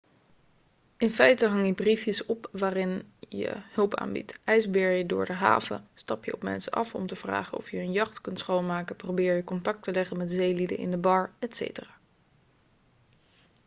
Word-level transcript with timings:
in 1.05 1.11
feite 1.15 1.47
hang 1.47 1.65
je 1.67 1.73
briefjes 1.73 2.25
op 2.25 2.49
waarin 2.51 3.11
je 3.19 3.51
hulp 3.71 3.95
aanbiedt 3.95 4.39
ijsbeer 4.43 4.91
je 4.91 5.05
door 5.05 5.25
de 5.25 5.33
haven 5.33 5.87
stap 5.93 6.25
je 6.25 6.33
op 6.33 6.43
mensen 6.43 6.71
af 6.71 6.95
om 6.95 7.07
te 7.07 7.15
vragen 7.15 7.57
of 7.57 7.71
je 7.71 7.77
hun 7.77 7.91
jacht 7.91 8.21
kunt 8.21 8.39
schoonmaken 8.39 8.95
probeer 8.95 9.35
je 9.35 9.43
contact 9.43 9.83
te 9.83 9.91
leggen 9.91 10.17
met 10.17 10.31
zeelieden 10.31 10.77
in 10.77 10.91
de 10.91 10.97
bar 10.97 11.33
etc 11.39 11.81